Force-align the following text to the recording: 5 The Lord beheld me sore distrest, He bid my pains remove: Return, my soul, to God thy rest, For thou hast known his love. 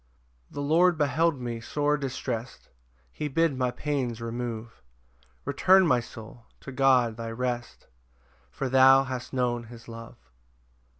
5 0.47 0.55
The 0.55 0.61
Lord 0.63 0.97
beheld 0.97 1.39
me 1.39 1.59
sore 1.61 1.95
distrest, 1.95 2.69
He 3.11 3.27
bid 3.27 3.55
my 3.55 3.69
pains 3.69 4.19
remove: 4.19 4.81
Return, 5.45 5.85
my 5.85 5.99
soul, 5.99 6.47
to 6.61 6.71
God 6.71 7.17
thy 7.17 7.29
rest, 7.29 7.85
For 8.49 8.67
thou 8.67 9.03
hast 9.03 9.31
known 9.31 9.65
his 9.65 9.87
love. 9.87 10.17